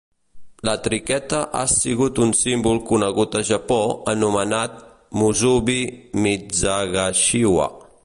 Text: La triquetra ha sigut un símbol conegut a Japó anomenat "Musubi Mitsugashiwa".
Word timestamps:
La 0.67 0.73
triquetra 0.85 1.41
ha 1.59 1.61
sigut 1.73 2.21
un 2.25 2.33
símbol 2.39 2.81
conegut 2.93 3.39
a 3.39 3.43
Japó 3.51 3.79
anomenat 4.15 4.83
"Musubi 5.21 5.81
Mitsugashiwa". 6.25 7.75